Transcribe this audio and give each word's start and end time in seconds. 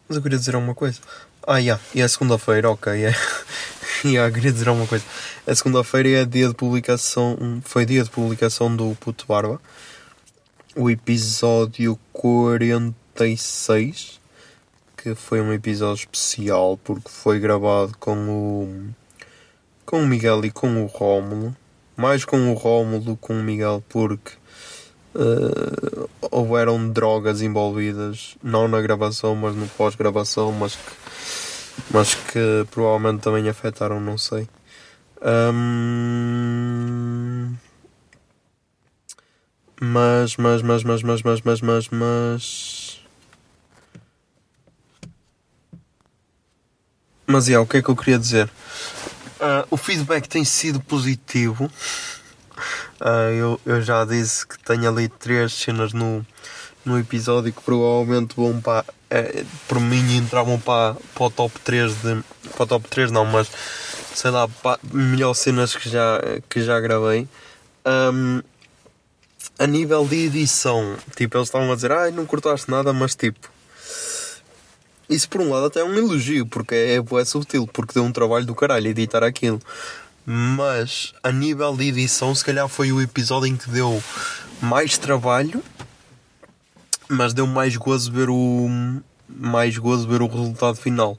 Mas 0.06 0.18
eu 0.18 0.22
queria 0.22 0.38
dizer 0.38 0.54
alguma 0.54 0.74
coisa. 0.74 1.00
Ah, 1.46 1.56
yeah, 1.56 1.82
e 1.94 2.02
é 2.02 2.08
segunda-feira, 2.08 2.70
ok. 2.70 2.92
É. 2.92 2.96
yeah, 2.96 3.18
queria 4.02 4.52
dizer 4.52 4.68
alguma 4.68 4.86
coisa. 4.86 5.04
A 5.46 5.54
segunda-feira 5.54 6.08
é 6.08 6.24
dia 6.24 6.48
de 6.48 6.54
publicação. 6.54 7.60
Foi 7.64 7.84
dia 7.84 8.02
de 8.04 8.10
publicação 8.10 8.74
do 8.74 8.96
Puto 9.00 9.26
Barba. 9.26 9.60
O 10.76 10.88
episódio 10.90 11.98
46. 12.12 14.20
Que 14.96 15.14
foi 15.14 15.40
um 15.40 15.52
episódio 15.52 16.02
especial 16.02 16.78
porque 16.82 17.08
foi 17.08 17.38
gravado 17.40 17.96
com 17.98 18.16
o. 18.28 18.94
Com 19.84 20.02
o 20.02 20.06
Miguel 20.06 20.44
e 20.44 20.50
com 20.50 20.82
o 20.82 20.86
Rómulo. 20.86 21.56
Mais 21.96 22.24
com 22.24 22.50
o 22.50 22.54
Rómulo 22.54 23.00
do 23.00 23.16
que 23.16 23.22
com 23.22 23.40
o 23.40 23.42
Miguel 23.42 23.82
porque. 23.88 24.32
eh, 25.14 26.08
houveram 26.30 26.90
drogas 26.90 27.40
envolvidas, 27.42 28.36
não 28.42 28.68
na 28.68 28.80
gravação, 28.80 29.34
mas 29.34 29.54
no 29.56 29.66
pós-gravação, 29.68 30.52
mas 30.52 30.76
que 30.76 30.92
mas 31.90 32.14
que 32.14 32.66
provavelmente 32.70 33.22
também 33.22 33.48
afetaram, 33.48 34.00
não 34.00 34.18
sei. 34.18 34.48
Ahm, 35.22 36.48
Mas, 39.80 40.36
mas, 40.36 40.60
mas, 40.62 40.82
mas, 40.82 41.02
mas, 41.02 41.22
mas, 41.22 41.40
mas, 41.42 41.60
mas, 41.60 41.88
mas. 41.88 43.00
Mas, 47.26 47.48
é, 47.48 47.58
o 47.58 47.66
que 47.66 47.76
é 47.76 47.82
que 47.82 47.88
eu 47.88 47.96
queria 47.96 48.18
dizer? 48.18 48.50
Ah, 49.40 49.64
o 49.70 49.76
feedback 49.76 50.28
tem 50.28 50.44
sido 50.44 50.80
positivo. 50.80 51.70
Ah, 53.00 53.30
eu, 53.30 53.60
eu 53.64 53.80
já 53.80 54.04
disse 54.04 54.46
que 54.46 54.58
tenho 54.58 54.88
ali 54.88 55.08
três 55.08 55.52
cenas 55.52 55.92
no, 55.92 56.26
no 56.88 56.98
episódio 56.98 57.52
que 57.52 57.62
provavelmente 57.62 58.34
vão 58.34 58.60
para. 58.60 58.84
eh, 59.10 59.44
por 59.68 59.78
mim 59.80 60.16
entravam 60.16 60.58
para, 60.58 60.96
para 61.14 61.24
o 61.24 61.30
top 61.30 61.58
3 61.60 61.92
de. 61.94 62.22
Para 62.54 62.64
o 62.64 62.66
top 62.66 62.88
3 62.88 63.10
não, 63.10 63.24
mas 63.24 63.48
sei 64.14 64.30
lá, 64.30 64.48
para 64.48 64.80
melhores 64.92 65.38
cenas 65.38 65.76
que 65.76 65.88
já, 65.88 66.20
que 66.48 66.62
já 66.62 66.80
gravei. 66.80 67.28
Ahm, 67.84 68.42
a 69.58 69.66
nível 69.66 70.06
de 70.06 70.26
edição, 70.26 70.96
tipo, 71.16 71.36
eles 71.36 71.48
estavam 71.48 71.70
a 71.70 71.74
dizer, 71.74 71.92
ai, 71.92 72.10
não 72.10 72.26
cortaste 72.26 72.70
nada, 72.70 72.92
mas 72.92 73.14
tipo. 73.14 73.48
Isso 75.08 75.28
por 75.28 75.40
um 75.40 75.50
lado 75.50 75.66
até 75.66 75.80
é 75.80 75.84
um 75.84 75.94
elogio, 75.94 76.46
porque 76.46 76.74
é, 76.74 76.96
é 76.96 77.24
subtil, 77.24 77.66
porque 77.66 77.94
deu 77.94 78.04
um 78.04 78.12
trabalho 78.12 78.44
do 78.44 78.54
caralho 78.54 78.88
editar 78.88 79.24
aquilo. 79.24 79.60
Mas 80.26 81.14
a 81.22 81.32
nível 81.32 81.74
de 81.74 81.88
edição, 81.88 82.34
se 82.34 82.44
calhar 82.44 82.68
foi 82.68 82.92
o 82.92 83.00
episódio 83.00 83.46
em 83.46 83.56
que 83.56 83.70
deu 83.70 84.02
mais 84.60 84.98
trabalho, 84.98 85.62
mas 87.08 87.32
deu 87.32 87.46
mais 87.46 87.76
gozo 87.76 88.12
ver 88.12 88.28
o 88.30 88.68
mais 89.28 89.76
gozo 89.76 90.08
ver 90.08 90.22
o 90.22 90.26
resultado 90.26 90.76
final, 90.76 91.18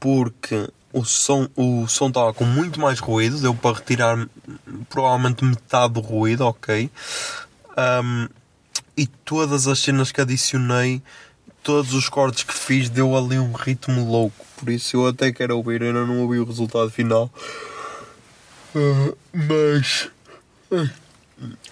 porque 0.00 0.68
o 0.92 1.04
som 1.04 1.48
o 1.54 1.86
som 1.86 2.08
estava 2.08 2.32
com 2.32 2.44
muito 2.44 2.80
mais 2.80 2.98
ruído, 2.98 3.40
deu 3.40 3.54
para 3.54 3.76
retirar 3.76 4.26
provavelmente 4.88 5.44
metade 5.44 5.94
do 5.94 6.00
ruído, 6.00 6.46
ok. 6.46 6.90
Um, 7.76 8.28
e 8.96 9.06
todas 9.06 9.66
as 9.66 9.78
cenas 9.78 10.10
que 10.10 10.20
adicionei, 10.20 11.02
todos 11.62 11.92
os 11.92 12.08
cortes 12.08 12.44
que 12.44 12.54
fiz, 12.54 12.88
deu 12.88 13.16
ali 13.16 13.38
um 13.38 13.52
ritmo 13.52 14.10
louco. 14.10 14.46
Por 14.56 14.70
isso 14.70 14.96
eu 14.96 15.08
até 15.08 15.30
quero 15.30 15.56
ouvir, 15.56 15.82
ainda 15.82 16.06
não 16.06 16.20
ouvi 16.20 16.38
o 16.38 16.44
resultado 16.44 16.90
final. 16.90 17.30
Ah, 18.74 19.12
mas. 19.32 20.08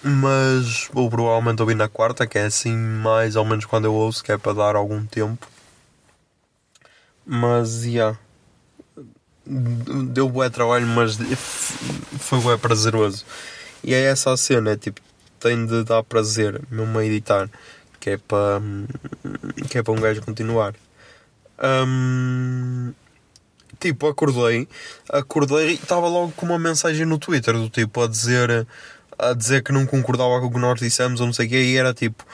Mas 0.03 0.89
vou 0.93 1.09
provavelmente 1.09 1.63
ouvir 1.63 1.75
na 1.75 1.89
quarta, 1.89 2.27
que 2.27 2.39
é 2.39 2.45
assim 2.45 2.77
mais 2.77 3.37
ou 3.37 3.45
menos 3.45 3.65
quando 3.65 3.87
eu 3.87 3.95
ouço, 3.95 4.23
que 4.23 4.33
é 4.33 4.39
para 4.39 4.53
dar 4.53 4.77
algum 4.77 5.05
tempo. 5.07 5.47
Mas, 7.27 7.83
já. 7.83 7.89
Yeah. 7.89 8.19
Deu 9.47 10.29
bué 10.29 10.49
trabalho, 10.49 10.87
mas 10.87 11.19
foi 12.19 12.41
bué 12.41 12.57
prazeroso. 12.57 13.25
E 13.83 13.93
é 13.93 14.01
essa 14.05 14.33
a 14.33 14.37
cena, 14.37 14.71
é 14.71 14.77
tipo, 14.77 15.01
tem 15.39 15.67
de 15.67 15.85
dar 15.85 16.03
prazer 16.03 16.63
mesmo 16.71 16.99
a 16.99 17.05
editar, 17.05 17.51
que 18.01 18.11
é 18.11 18.17
para 18.17 18.63
que 19.69 19.77
é 19.77 19.83
para 19.83 19.93
um 19.93 20.01
gajo 20.01 20.23
continuar. 20.23 20.75
Hum, 21.63 22.95
tipo, 23.79 24.07
acordei, 24.09 24.67
acordei 25.11 25.73
e 25.73 25.75
estava 25.75 26.09
logo 26.09 26.33
com 26.33 26.47
uma 26.47 26.59
mensagem 26.59 27.05
no 27.05 27.19
Twitter 27.19 27.55
do 27.55 27.69
tipo 27.69 28.03
a 28.03 28.09
dizer 28.09 28.67
a 29.19 29.33
dizer 29.33 29.63
que 29.63 29.73
não 29.73 29.87
concordava 29.87 30.41
com 30.41 30.47
o 30.47 30.53
que 30.53 30.59
nós 30.59 30.79
dissemos 30.81 31.21
ou 31.21 31.27
não 31.27 31.33
sei 31.33 31.47
o 31.47 31.49
que, 31.49 31.57
e 31.57 31.77
era 31.77 31.95
tipo, 31.95 32.25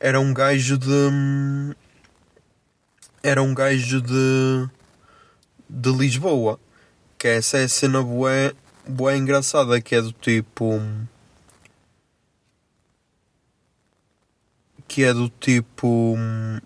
era 0.00 0.20
um 0.20 0.32
gajo 0.34 0.78
de 0.78 1.76
era 3.22 3.42
um 3.42 3.54
gajo 3.54 4.00
de 4.00 4.68
de 5.68 5.90
Lisboa, 5.92 6.60
que 7.18 7.28
essa 7.28 7.58
é 7.58 7.64
a 7.64 7.68
cena 7.68 8.02
bué, 8.02 8.52
bué 8.86 9.16
engraçada, 9.16 9.80
que 9.80 9.94
é 9.94 10.02
do 10.02 10.12
tipo 10.12 10.80
que 14.86 15.04
é 15.04 15.12
do 15.12 15.28
tipo 15.28 16.16
hum, 16.16 16.60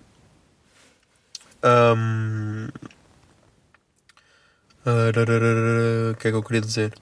arararara, 4.84 6.12
o 6.12 6.16
que 6.16 6.28
é 6.28 6.30
que 6.30 6.36
eu 6.36 6.42
queria 6.42 6.60
dizer? 6.60 6.92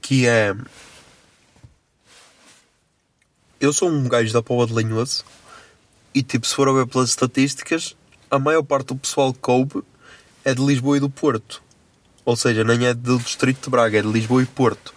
Que 0.00 0.26
é 0.26 0.54
eu 3.60 3.72
sou 3.72 3.88
um 3.88 4.08
gajo 4.08 4.32
da 4.32 4.42
Póvoa 4.42 4.66
de 4.66 4.72
Lanhoso 4.72 5.24
e 6.14 6.22
tipo, 6.22 6.46
se 6.46 6.54
for 6.54 6.68
a 6.68 6.72
ver 6.72 6.86
pelas 6.86 7.10
estatísticas, 7.10 7.96
a 8.30 8.38
maior 8.38 8.62
parte 8.62 8.88
do 8.88 8.96
pessoal 8.96 9.32
que 9.32 9.38
coube 9.38 9.82
é 10.44 10.54
de 10.54 10.64
Lisboa 10.64 10.96
e 10.96 11.00
do 11.00 11.10
Porto. 11.10 11.62
Ou 12.24 12.36
seja, 12.36 12.64
nem 12.64 12.86
é 12.86 12.94
do 12.94 13.18
Distrito 13.18 13.64
de 13.64 13.70
Braga, 13.70 13.98
é 13.98 14.02
de 14.02 14.08
Lisboa 14.08 14.42
e 14.42 14.46
Porto. 14.46 14.94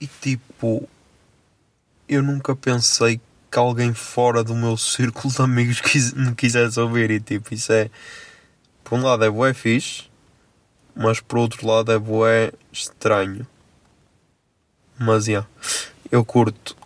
E 0.00 0.06
tipo, 0.06 0.88
eu 2.08 2.22
nunca 2.22 2.56
pensei 2.56 3.20
que 3.50 3.58
alguém 3.58 3.92
fora 3.92 4.44
do 4.44 4.54
meu 4.54 4.76
círculo 4.76 5.32
de 5.32 5.42
amigos 5.42 5.80
me 6.14 6.34
quisesse 6.34 6.78
ouvir. 6.78 7.10
E 7.10 7.20
tipo, 7.20 7.52
isso 7.52 7.72
é. 7.72 7.90
Por 8.84 8.98
um 8.98 9.02
lado 9.02 9.24
é 9.24 9.30
bué 9.30 9.54
fixe, 9.54 10.04
mas 10.94 11.20
por 11.20 11.38
outro 11.38 11.66
lado 11.66 11.92
é 11.92 11.98
bué 11.98 12.52
estranho. 12.72 13.46
Mas 15.02 15.26
yeah, 15.28 15.48
eu 16.12 16.22
curto. 16.22 16.76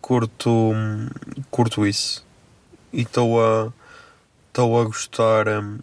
Curto. 0.00 0.48
hum, 0.48 1.08
Curto 1.50 1.84
isso. 1.84 2.24
E 2.92 3.02
estou 3.02 3.44
a. 3.44 3.72
Estou 4.46 4.80
a 4.80 4.84
gostar. 4.84 5.48
hum, 5.48 5.80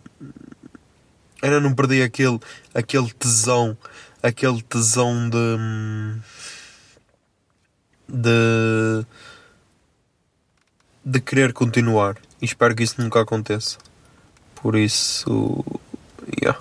ainda 1.42 1.60
não 1.60 1.76
perdi 1.76 2.02
aquele, 2.02 2.40
aquele 2.74 3.12
tesão, 3.12 3.78
aquele 4.24 4.62
tesão 4.62 5.30
de. 5.30 6.18
de. 8.08 9.06
de 11.04 11.20
querer 11.20 11.52
continuar. 11.52 12.16
E 12.42 12.46
espero 12.46 12.74
que 12.74 12.84
isso 12.84 13.02
nunca 13.02 13.20
aconteça. 13.20 13.78
Por 14.56 14.78
isso. 14.78 15.66
Yeah. 16.42 16.58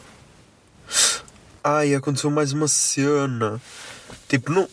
Ai, 1.63 1.95
aconteceu 1.95 2.33
mais 2.33 2.53
uma 2.53 2.67
cena. 2.67 3.61
Tipo, 4.29 4.53
não. 4.53 4.69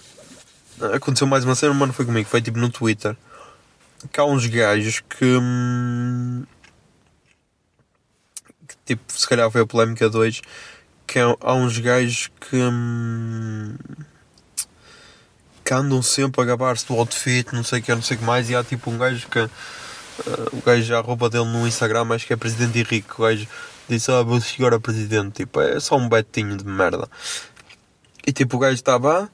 Aconteceu 0.94 1.26
mais 1.26 1.46
uma 1.46 1.56
cena, 1.56 1.74
mas 1.74 1.88
não 1.88 1.94
foi 1.94 2.06
comigo, 2.06 2.28
foi 2.28 2.42
tipo 2.42 2.60
no 2.60 2.70
Twitter. 2.70 3.16
Que 4.12 4.20
há 4.20 4.26
uns 4.26 4.46
gajos 4.46 5.02
que. 5.02 5.26
hum, 5.26 6.44
que, 8.68 8.76
tipo, 8.86 9.04
se 9.12 9.28
calhar 9.28 9.50
foi 9.50 9.62
a 9.62 9.66
polémica 9.66 10.10
2. 10.10 10.42
Que 11.08 11.20
há, 11.20 11.54
uns 11.54 11.78
gajos 11.78 12.30
que. 12.40 12.58
hum, 12.58 13.76
que 15.64 15.74
andam 15.74 16.02
sempre 16.02 16.42
a 16.42 16.46
gabar-se 16.46 16.86
do 16.86 16.94
outfit, 16.94 17.52
não 17.54 17.64
sei 17.64 17.80
o 17.80 17.82
que, 17.82 17.96
não 17.96 18.02
sei 18.02 18.18
o 18.18 18.20
que 18.20 18.26
mais. 18.26 18.50
E 18.50 18.56
há 18.56 18.64
tipo 18.64 18.92
um 18.92 18.98
gajo 18.98 19.28
que. 19.30 19.40
ah, 19.40 19.50
o 20.52 20.62
gajo, 20.62 20.96
a 20.96 21.00
roupa 21.00 21.30
dele 21.30 21.46
no 21.46 21.66
Instagram, 21.68 22.14
acho 22.14 22.28
que 22.28 22.34
é 22.34 22.36
Presidente 22.36 22.80
Henrique. 22.80 23.14
O 23.18 23.24
gajo 23.24 23.48
disse: 23.88 24.12
Ah, 24.12 24.22
vou 24.22 24.42
chegar 24.42 24.74
a 24.74 24.80
Presidente. 24.80 25.38
Tipo, 25.38 25.62
é 25.62 25.80
só 25.80 25.96
um 25.98 26.10
betinho 26.10 26.58
de 26.58 26.66
merda. 26.66 27.10
Tipo, 28.36 28.58
o 28.58 28.60
gajo 28.60 28.76
estava. 28.76 29.30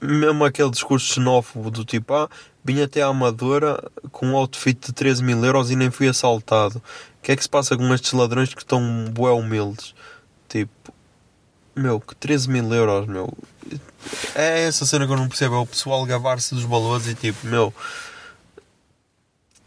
Mesmo 0.00 0.44
aquele 0.44 0.70
discurso 0.70 1.14
xenófobo 1.14 1.70
do 1.70 1.84
tipo, 1.84 2.14
ah, 2.14 2.28
vim 2.64 2.80
até 2.80 3.02
à 3.02 3.08
Amadora 3.08 3.82
com 4.10 4.28
um 4.28 4.36
outfit 4.36 4.86
de 4.86 4.92
13 4.94 5.22
mil 5.22 5.44
euros 5.44 5.70
e 5.70 5.76
nem 5.76 5.90
fui 5.90 6.08
assaltado. 6.08 6.78
O 7.18 7.22
que 7.22 7.32
é 7.32 7.36
que 7.36 7.42
se 7.42 7.48
passa 7.48 7.76
com 7.76 7.92
estes 7.92 8.12
ladrões 8.12 8.54
que 8.54 8.62
estão 8.62 8.80
bué 9.10 9.30
humildes? 9.30 9.94
Tipo, 10.48 10.94
meu, 11.76 12.00
que 12.00 12.14
13 12.14 12.48
mil 12.48 12.72
euros, 12.72 13.06
meu. 13.06 13.32
É 14.34 14.62
essa 14.64 14.86
cena 14.86 15.06
que 15.06 15.12
eu 15.12 15.16
não 15.16 15.28
percebo, 15.28 15.56
é 15.56 15.58
o 15.58 15.66
pessoal 15.66 16.04
gabar-se 16.06 16.54
dos 16.54 16.64
valores 16.64 17.06
e 17.06 17.14
tipo, 17.14 17.46
meu. 17.46 17.72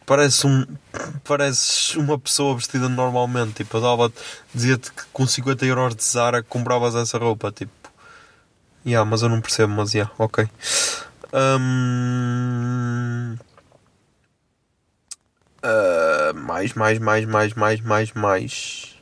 Parece 0.05 0.45
um. 0.45 0.65
Pareces 1.23 1.95
uma 1.95 2.19
pessoa 2.19 2.55
vestida 2.55 2.89
normalmente. 2.89 3.53
Tipo, 3.53 3.77
eu 3.77 3.81
dava 3.81 4.13
dizia-te 4.53 4.91
que 4.91 5.03
com 5.13 5.25
50 5.25 5.65
euros 5.65 5.95
de 5.95 6.03
Zara 6.03 6.43
compravas 6.43 6.95
essa 6.95 7.17
roupa. 7.17 7.51
Tipo, 7.51 7.71
yeah, 8.85 9.09
mas 9.09 9.21
eu 9.21 9.29
não 9.29 9.41
percebo, 9.41 9.73
mas 9.73 9.93
yeah, 9.93 10.11
ok. 10.17 10.47
Hum, 11.33 13.35
ah, 15.63 16.33
mais, 16.35 16.73
mais, 16.73 16.99
mais, 16.99 17.25
mais, 17.25 17.53
mais, 17.53 17.81
mais, 17.81 18.11
mais. 18.13 18.95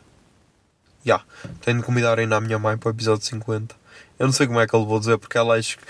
Já, 1.03 1.21
tenho 1.61 1.79
de 1.79 1.83
convidar 1.83 2.19
ainda 2.19 2.37
a 2.37 2.41
minha 2.41 2.59
mãe 2.59 2.77
para 2.77 2.89
o 2.89 2.91
episódio 2.91 3.25
50. 3.25 3.75
Eu 4.19 4.27
não 4.27 4.33
sei 4.33 4.45
como 4.47 4.59
é 4.59 4.67
que 4.67 4.75
eu 4.75 4.81
lhe 4.81 4.85
vou 4.85 4.99
dizer, 4.99 5.17
porque 5.17 5.37
ela 5.37 5.55
acho 5.57 5.77
que. 5.77 5.83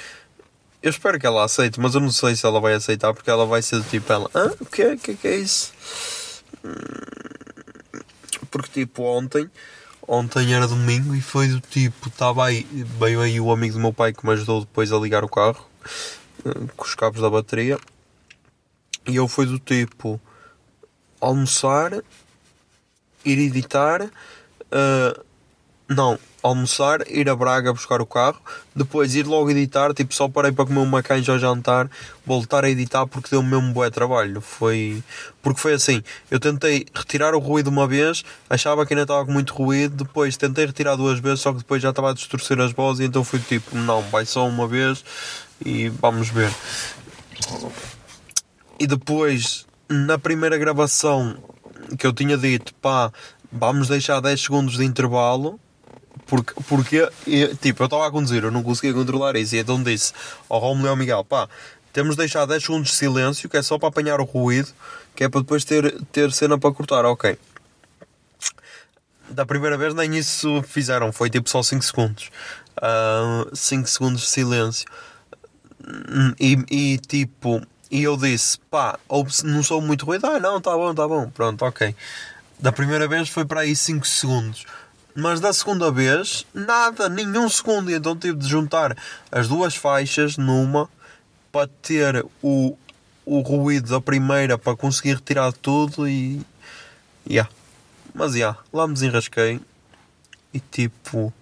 Eu 0.82 0.90
espero 0.90 1.20
que 1.20 1.28
ela 1.28 1.44
aceite, 1.44 1.80
mas 1.80 1.94
eu 1.94 2.02
não 2.02 2.10
sei 2.10 2.36
se 2.36 2.46
ela 2.46 2.60
vai 2.60 2.74
aceitar, 2.74 3.14
porque 3.14 3.30
ela 3.30 3.46
vai 3.46 3.62
ser 3.62 3.78
do 3.78 3.84
tipo 3.84 4.12
ela. 4.12 4.30
Ah, 4.34 4.52
o 4.60 4.66
que 4.66 4.82
é? 4.82 4.94
O 4.94 4.98
que 4.98 5.12
é 5.12 5.16
que 5.16 5.28
é 5.28 5.36
isso? 5.38 5.74
Hum, 6.64 6.72
Porque 8.50 8.86
tipo, 8.86 9.04
ontem. 9.04 9.50
Ontem 10.08 10.54
era 10.54 10.68
domingo 10.68 11.16
e 11.16 11.22
foi 11.22 11.48
do 11.48 11.60
tipo, 11.60 12.10
estava 12.10 12.46
aí, 12.46 12.64
veio 13.00 13.22
aí 13.22 13.40
o 13.40 13.52
amigo 13.52 13.76
do 13.76 13.80
meu 13.80 13.94
pai 13.94 14.12
que 14.12 14.26
me 14.26 14.34
ajudou 14.34 14.62
depois 14.62 14.92
a 14.92 14.98
ligar 14.98 15.24
o 15.24 15.30
carro 15.30 15.66
eh, 16.46 16.68
com 16.76 16.84
os 16.84 16.96
cabos 16.96 17.22
da 17.22 17.30
bateria. 17.30 17.80
E 19.08 19.16
eu 19.16 19.28
fui 19.28 19.46
do 19.46 19.60
tipo 19.60 20.20
almoçar, 21.20 21.94
ir 23.24 23.40
editar, 23.40 24.10
eh, 24.72 25.20
não, 25.88 26.20
almoçar, 26.42 27.08
ir 27.08 27.30
a 27.30 27.36
Braga 27.36 27.72
buscar 27.72 28.02
o 28.02 28.06
carro, 28.06 28.40
depois 28.76 29.16
ir 29.16 29.26
logo 29.26 29.50
editar, 29.52 29.94
tipo 29.94 30.14
só 30.14 30.28
parei 30.28 30.52
para 30.52 30.66
comer 30.66 30.80
uma 30.80 31.04
canja 31.04 31.32
ao 31.32 31.40
jantar, 31.40 31.90
voltar 32.26 32.64
a 32.64 32.70
editar 32.70 33.06
porque 33.06 33.30
deu 33.30 33.44
mesmo 33.44 33.74
bué 33.74 33.90
trabalho. 33.90 34.42
Foi 34.42 35.04
porque 35.42 35.60
foi 35.60 35.74
assim, 35.74 36.04
eu 36.30 36.40
tentei 36.40 36.86
retirar 36.94 37.36
o 37.36 37.40
ruído 37.40 37.70
uma 37.70 37.88
vez, 37.88 38.24
achava 38.50 38.86
que 38.86 38.94
ainda 38.94 39.04
estava 39.04 39.26
com 39.26 39.32
muito 39.32 39.54
ruído, 39.54 40.04
depois 40.04 40.38
tentei 40.38 40.66
retirar 40.66 40.96
duas 40.96 41.20
vezes, 41.20 41.42
só 41.42 41.52
que 41.52 41.60
depois 41.60 41.82
já 41.82 41.90
estava 41.90 42.12
a 42.12 42.14
distorcer 42.14 42.60
as 42.60 42.72
vozes, 42.72 43.06
então 43.06 43.24
fui 43.24 43.40
tipo, 43.40 43.76
não, 43.76 44.02
vai 44.04 44.26
só 44.26 44.48
uma 44.48 44.68
vez 44.68 45.04
e 45.66 45.90
vamos 45.90 46.30
ver. 46.30 46.52
E 48.80 48.88
depois, 48.88 49.68
na 49.88 50.18
primeira 50.18 50.58
gravação 50.58 51.38
que 51.98 52.08
eu 52.08 52.14
tinha 52.14 52.38
dito, 52.38 52.74
pá, 52.76 53.12
vamos 53.52 53.88
deixar 53.88 54.20
10 54.20 54.42
segundos 54.42 54.78
de 54.78 54.86
intervalo. 54.86 55.60
Porque, 56.32 56.54
porque 56.66 57.10
tipo, 57.60 57.84
eu 57.84 57.88
estava 57.88 58.08
a 58.08 58.10
conduzir, 58.10 58.42
eu 58.42 58.52
não 58.52 58.64
conseguia 58.64 58.94
controlar 58.94 59.36
isso. 59.36 59.54
E 59.54 59.60
então 59.60 59.84
disse 59.84 60.14
ao 60.48 60.60
Romulo 60.60 60.88
e 60.88 60.90
ao 60.90 60.96
Miguel: 60.96 61.26
pá, 61.26 61.50
temos 61.92 62.16
de 62.16 62.20
deixar 62.20 62.46
10 62.46 62.64
segundos 62.64 62.92
de 62.92 62.96
silêncio, 62.96 63.50
que 63.50 63.58
é 63.58 63.62
só 63.62 63.78
para 63.78 63.90
apanhar 63.90 64.22
o 64.22 64.24
ruído, 64.24 64.70
que 65.14 65.26
é 65.26 65.30
para 65.30 65.42
depois 65.42 65.66
ter, 65.66 66.02
ter 66.06 66.32
cena 66.32 66.58
para 66.58 66.72
cortar. 66.72 67.04
Ok. 67.04 67.38
Da 69.30 69.46
primeira 69.46 69.78
vez 69.78 69.94
nem 69.94 70.16
isso 70.16 70.64
fizeram, 70.64 71.12
foi 71.12 71.30
tipo 71.30 71.50
só 71.50 71.62
5 71.62 71.84
segundos. 71.84 72.32
5 73.54 73.90
segundos 73.90 74.22
de 74.22 74.28
silêncio. 74.30 74.88
E, 76.40 76.58
e 76.72 76.98
tipo, 77.00 77.62
e 77.92 78.04
eu 78.04 78.16
disse: 78.16 78.58
pá, 78.70 78.98
não 79.44 79.62
sou 79.62 79.82
muito 79.82 80.06
ruído. 80.06 80.28
Ah, 80.28 80.40
não, 80.40 80.62
tá 80.62 80.72
bom, 80.78 80.96
tá 80.96 81.06
bom. 81.06 81.30
Pronto, 81.30 81.66
ok. 81.66 81.94
Da 82.58 82.72
primeira 82.72 83.06
vez 83.06 83.28
foi 83.28 83.44
para 83.44 83.62
aí 83.62 83.76
5 83.76 84.08
segundos. 84.08 84.66
Mas 85.16 85.40
da 85.40 85.52
segunda 85.52 85.92
vez, 85.92 86.46
nada, 86.54 87.10
nenhum 87.10 87.50
segundo. 87.50 87.92
Então 87.92 88.16
tive 88.16 88.38
de 88.38 88.48
juntar 88.48 88.96
as 89.32 89.48
duas 89.48 89.76
faixas 89.76 90.38
numa 90.38 90.90
para 91.52 91.68
ter 91.82 92.26
o, 92.42 92.78
o 93.26 93.40
ruído 93.42 93.90
da 93.90 94.00
primeira 94.00 94.58
para 94.58 94.76
conseguir 94.76 95.16
retirar 95.16 95.52
tudo 95.52 96.08
e. 96.08 96.42
Yeah. 97.30 97.50
Mas 98.14 98.36
yeah, 98.36 98.58
lá 98.72 98.88
me 98.88 98.94
desenrasquei. 98.94 99.60
E 100.54 100.60
tipo, 100.60 101.34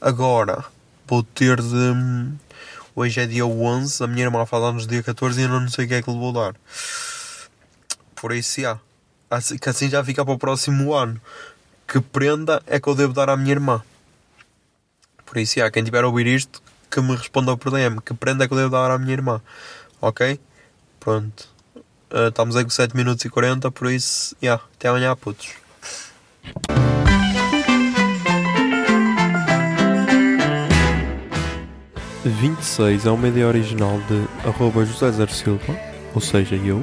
agora 0.00 0.64
vou 1.06 1.22
ter 1.22 1.60
de. 1.60 2.32
Hoje 2.94 3.20
é 3.20 3.26
dia 3.26 3.46
11, 3.46 4.04
a 4.04 4.06
minha 4.06 4.24
irmã 4.24 4.44
faz 4.44 4.62
anos 4.62 4.86
dia 4.86 5.02
14 5.02 5.40
e 5.40 5.44
eu 5.44 5.48
não 5.48 5.68
sei 5.68 5.86
o 5.86 5.88
que 5.88 5.94
é 5.94 6.02
que 6.02 6.10
lhe 6.10 6.18
vou 6.18 6.32
dar. 6.32 6.54
Por 8.14 8.32
isso, 8.32 8.60
yeah. 8.60 8.80
assim, 9.30 9.56
que 9.56 9.68
assim 9.68 9.88
já 9.88 10.04
fica 10.04 10.24
para 10.24 10.34
o 10.34 10.38
próximo 10.38 10.92
ano. 10.92 11.20
Que 11.92 12.00
prenda 12.00 12.62
é 12.66 12.80
que 12.80 12.88
eu 12.88 12.94
devo 12.94 13.12
dar 13.12 13.28
à 13.28 13.36
minha 13.36 13.50
irmã? 13.50 13.82
Por 15.26 15.36
isso, 15.36 15.58
yeah, 15.58 15.70
quem 15.70 15.84
tiver 15.84 16.02
a 16.02 16.06
ouvir 16.06 16.26
isto, 16.26 16.62
que 16.90 17.02
me 17.02 17.14
responda 17.14 17.54
por 17.54 17.70
DM. 17.70 18.00
Que 18.00 18.14
prenda 18.14 18.44
é 18.44 18.48
que 18.48 18.54
eu 18.54 18.56
devo 18.56 18.70
dar 18.70 18.90
à 18.90 18.96
minha 18.96 19.12
irmã? 19.12 19.42
Ok? 20.00 20.40
Pronto. 20.98 21.46
Ah, 22.10 22.28
estamos 22.28 22.56
aí 22.56 22.64
com 22.64 22.70
7 22.70 22.96
minutos 22.96 23.22
e 23.26 23.28
40, 23.28 23.70
por 23.70 23.92
isso, 23.92 24.34
yeah, 24.42 24.64
até 24.74 24.88
amanhã, 24.88 25.14
putos. 25.14 25.50
26 32.24 33.04
é 33.04 33.10
uma 33.10 33.28
ideia 33.28 33.48
original 33.48 34.00
de 34.08 34.48
arroba 34.48 34.86
José 34.86 35.12
Zer 35.12 35.28
Silva, 35.30 35.78
ou 36.14 36.22
seja, 36.22 36.56
eu. 36.56 36.82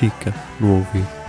fica 0.00 0.32
no 0.58 0.76
ouvido. 0.76 1.19